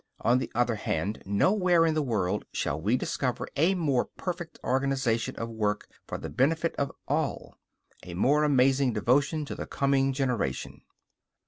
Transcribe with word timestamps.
On 0.21 0.39
the 0.39 0.51
other 0.55 0.73
hand, 0.77 1.21
nowhere 1.27 1.85
in 1.85 1.93
the 1.93 2.01
world 2.01 2.43
shall 2.51 2.81
we 2.81 2.97
discover 2.97 3.47
a 3.55 3.75
more 3.75 4.05
perfect 4.05 4.57
organization 4.63 5.35
of 5.35 5.47
work 5.49 5.87
for 6.07 6.17
the 6.17 6.27
benefit 6.27 6.75
of 6.77 6.91
all, 7.07 7.55
a 8.01 8.15
more 8.15 8.43
amazing 8.43 8.93
devotion 8.93 9.45
to 9.45 9.53
the 9.53 9.67
coming 9.67 10.11
generation. 10.11 10.81